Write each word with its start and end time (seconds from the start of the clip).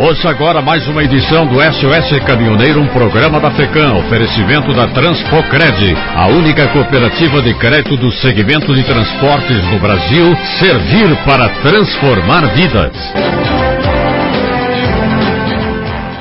Ouça 0.00 0.30
agora 0.30 0.62
mais 0.62 0.88
uma 0.88 1.04
edição 1.04 1.46
do 1.46 1.60
SOS 1.60 2.24
Caminhoneiro, 2.24 2.80
um 2.80 2.86
programa 2.86 3.38
da 3.38 3.50
FECAM, 3.50 3.98
oferecimento 3.98 4.72
da 4.72 4.88
Transpocred, 4.88 5.94
a 6.16 6.26
única 6.28 6.66
cooperativa 6.68 7.42
de 7.42 7.52
crédito 7.58 7.98
do 7.98 8.10
segmento 8.12 8.74
de 8.74 8.82
transportes 8.82 9.62
no 9.70 9.78
Brasil, 9.78 10.34
servir 10.58 11.14
para 11.26 11.50
transformar 11.60 12.46
vidas. 12.54 12.92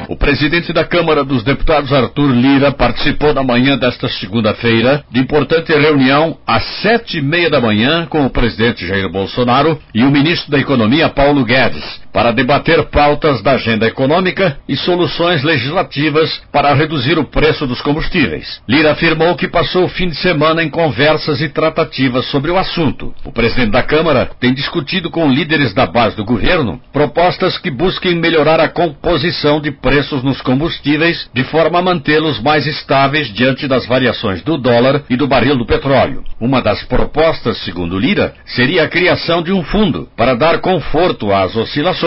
O 0.09 0.15
presidente 0.17 0.73
da 0.73 0.83
Câmara 0.83 1.23
dos 1.23 1.41
Deputados, 1.43 1.93
Arthur 1.93 2.31
Lira, 2.31 2.73
participou 2.73 3.33
na 3.33 3.43
manhã 3.43 3.77
desta 3.77 4.09
segunda-feira 4.09 5.05
de 5.09 5.21
importante 5.21 5.71
reunião 5.71 6.37
às 6.45 6.81
sete 6.81 7.19
e 7.19 7.21
meia 7.21 7.49
da 7.49 7.61
manhã 7.61 8.05
com 8.07 8.25
o 8.25 8.29
presidente 8.29 8.85
Jair 8.85 9.09
Bolsonaro 9.09 9.79
e 9.95 10.03
o 10.03 10.11
ministro 10.11 10.51
da 10.51 10.59
Economia, 10.59 11.07
Paulo 11.07 11.45
Guedes 11.45 12.08
para 12.11 12.31
debater 12.31 12.83
pautas 12.85 13.41
da 13.41 13.51
agenda 13.53 13.87
econômica 13.87 14.57
e 14.67 14.75
soluções 14.75 15.43
legislativas 15.43 16.41
para 16.51 16.73
reduzir 16.73 17.17
o 17.17 17.25
preço 17.25 17.67
dos 17.67 17.81
combustíveis. 17.81 18.61
Lira 18.67 18.91
afirmou 18.91 19.35
que 19.35 19.47
passou 19.47 19.85
o 19.85 19.89
fim 19.89 20.09
de 20.09 20.15
semana 20.15 20.63
em 20.63 20.69
conversas 20.69 21.41
e 21.41 21.49
tratativas 21.49 22.25
sobre 22.25 22.51
o 22.51 22.57
assunto. 22.57 23.13
O 23.23 23.31
presidente 23.31 23.71
da 23.71 23.83
Câmara 23.83 24.29
tem 24.39 24.53
discutido 24.53 25.09
com 25.09 25.31
líderes 25.31 25.73
da 25.73 25.85
base 25.85 26.15
do 26.15 26.25
governo 26.25 26.81
propostas 26.91 27.57
que 27.57 27.69
busquem 27.69 28.15
melhorar 28.15 28.59
a 28.59 28.69
composição 28.69 29.61
de 29.61 29.71
preços 29.71 30.23
nos 30.23 30.41
combustíveis 30.41 31.29
de 31.33 31.43
forma 31.45 31.79
a 31.79 31.81
mantê-los 31.81 32.41
mais 32.41 32.65
estáveis 32.65 33.31
diante 33.33 33.67
das 33.67 33.85
variações 33.85 34.41
do 34.41 34.57
dólar 34.57 35.03
e 35.09 35.15
do 35.15 35.27
barril 35.27 35.57
do 35.57 35.65
petróleo. 35.65 36.23
Uma 36.39 36.61
das 36.61 36.83
propostas, 36.83 37.57
segundo 37.59 37.99
Lira, 37.99 38.33
seria 38.45 38.83
a 38.83 38.87
criação 38.87 39.41
de 39.41 39.51
um 39.51 39.63
fundo 39.63 40.09
para 40.15 40.35
dar 40.35 40.59
conforto 40.59 41.31
às 41.31 41.55
oscilações 41.55 41.98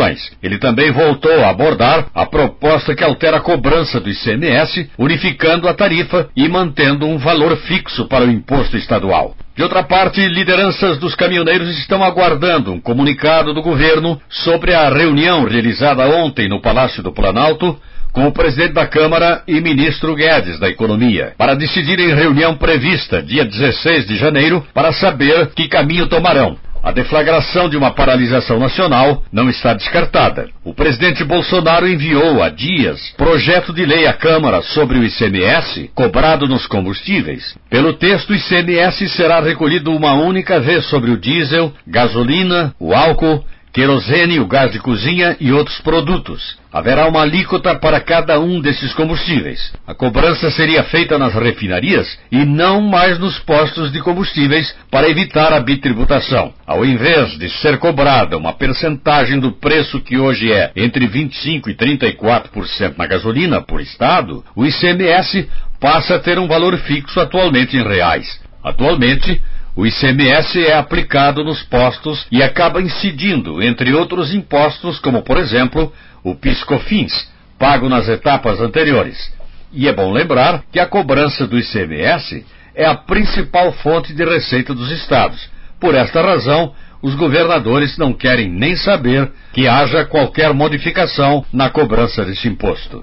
ele 0.42 0.58
também 0.58 0.90
voltou 0.90 1.44
a 1.44 1.50
abordar 1.50 2.06
a 2.14 2.26
proposta 2.26 2.94
que 2.94 3.04
altera 3.04 3.38
a 3.38 3.40
cobrança 3.40 4.00
do 4.00 4.08
ICMS, 4.08 4.90
unificando 4.98 5.68
a 5.68 5.74
tarifa 5.74 6.28
e 6.36 6.48
mantendo 6.48 7.06
um 7.06 7.18
valor 7.18 7.56
fixo 7.56 8.06
para 8.06 8.24
o 8.24 8.30
imposto 8.30 8.76
estadual. 8.76 9.34
De 9.54 9.62
outra 9.62 9.82
parte, 9.82 10.26
lideranças 10.26 10.98
dos 10.98 11.14
caminhoneiros 11.14 11.68
estão 11.78 12.02
aguardando 12.02 12.72
um 12.72 12.80
comunicado 12.80 13.52
do 13.52 13.62
governo 13.62 14.20
sobre 14.28 14.74
a 14.74 14.88
reunião 14.88 15.44
realizada 15.44 16.08
ontem 16.08 16.48
no 16.48 16.60
Palácio 16.60 17.02
do 17.02 17.12
Planalto 17.12 17.78
com 18.12 18.26
o 18.26 18.32
presidente 18.32 18.74
da 18.74 18.86
Câmara 18.86 19.42
e 19.48 19.60
ministro 19.60 20.14
Guedes 20.14 20.58
da 20.58 20.68
Economia, 20.68 21.32
para 21.36 21.54
decidir 21.54 21.98
em 21.98 22.14
reunião 22.14 22.56
prevista 22.56 23.22
dia 23.22 23.44
16 23.44 24.06
de 24.06 24.16
janeiro 24.16 24.64
para 24.74 24.92
saber 24.92 25.50
que 25.54 25.68
caminho 25.68 26.06
tomarão. 26.06 26.56
A 26.82 26.90
deflagração 26.90 27.68
de 27.68 27.76
uma 27.76 27.92
paralisação 27.92 28.58
nacional 28.58 29.22
não 29.32 29.48
está 29.48 29.72
descartada. 29.72 30.48
O 30.64 30.74
presidente 30.74 31.22
Bolsonaro 31.22 31.88
enviou 31.88 32.42
há 32.42 32.48
dias 32.48 33.14
projeto 33.16 33.72
de 33.72 33.86
lei 33.86 34.04
à 34.08 34.12
Câmara 34.12 34.60
sobre 34.62 34.98
o 34.98 35.04
ICMS 35.04 35.92
cobrado 35.94 36.48
nos 36.48 36.66
combustíveis. 36.66 37.56
Pelo 37.70 37.92
texto, 37.92 38.30
o 38.30 38.34
ICMS 38.34 39.08
será 39.10 39.38
recolhido 39.38 39.92
uma 39.92 40.14
única 40.14 40.58
vez 40.58 40.84
sobre 40.86 41.12
o 41.12 41.16
diesel, 41.16 41.72
gasolina, 41.86 42.74
o 42.80 42.92
álcool 42.92 43.44
querosene, 43.72 44.38
o 44.38 44.46
gás 44.46 44.70
de 44.70 44.78
cozinha 44.78 45.36
e 45.40 45.50
outros 45.50 45.80
produtos. 45.80 46.60
Haverá 46.70 47.06
uma 47.06 47.22
alíquota 47.22 47.74
para 47.78 48.00
cada 48.00 48.38
um 48.38 48.60
desses 48.60 48.92
combustíveis. 48.94 49.72
A 49.86 49.94
cobrança 49.94 50.50
seria 50.50 50.82
feita 50.84 51.18
nas 51.18 51.34
refinarias 51.34 52.18
e 52.30 52.44
não 52.44 52.80
mais 52.80 53.18
nos 53.18 53.38
postos 53.40 53.90
de 53.90 54.00
combustíveis 54.00 54.74
para 54.90 55.08
evitar 55.08 55.52
a 55.52 55.60
bitributação. 55.60 56.52
Ao 56.66 56.84
invés 56.84 57.38
de 57.38 57.48
ser 57.60 57.78
cobrada 57.78 58.36
uma 58.36 58.52
percentagem 58.52 59.40
do 59.40 59.52
preço 59.52 60.00
que 60.00 60.18
hoje 60.18 60.52
é 60.52 60.70
entre 60.76 61.06
25 61.06 61.70
e 61.70 61.74
34% 61.74 62.94
na 62.96 63.06
gasolina 63.06 63.60
por 63.60 63.80
estado, 63.80 64.44
o 64.54 64.64
ICMS 64.64 65.48
passa 65.80 66.14
a 66.14 66.18
ter 66.18 66.38
um 66.38 66.46
valor 66.46 66.76
fixo 66.78 67.20
atualmente 67.20 67.76
em 67.76 67.82
reais. 67.82 68.40
Atualmente, 68.62 69.42
o 69.74 69.86
ICMS 69.86 70.66
é 70.66 70.76
aplicado 70.76 71.42
nos 71.42 71.62
postos 71.62 72.26
e 72.30 72.42
acaba 72.42 72.82
incidindo, 72.82 73.62
entre 73.62 73.94
outros 73.94 74.34
impostos, 74.34 74.98
como 74.98 75.22
por 75.22 75.38
exemplo 75.38 75.90
o 76.22 76.34
PIS/COFINS, 76.34 77.30
pago 77.58 77.88
nas 77.88 78.06
etapas 78.06 78.60
anteriores. 78.60 79.32
E 79.72 79.88
é 79.88 79.92
bom 79.92 80.12
lembrar 80.12 80.62
que 80.70 80.78
a 80.78 80.86
cobrança 80.86 81.46
do 81.46 81.58
ICMS 81.58 82.44
é 82.74 82.84
a 82.84 82.94
principal 82.94 83.72
fonte 83.72 84.12
de 84.12 84.24
receita 84.24 84.74
dos 84.74 84.90
estados. 84.90 85.50
Por 85.80 85.94
esta 85.94 86.20
razão, 86.20 86.74
os 87.02 87.14
governadores 87.14 87.96
não 87.96 88.12
querem 88.12 88.50
nem 88.50 88.76
saber 88.76 89.32
que 89.54 89.66
haja 89.66 90.04
qualquer 90.04 90.52
modificação 90.52 91.44
na 91.50 91.70
cobrança 91.70 92.24
desse 92.24 92.46
imposto. 92.46 93.02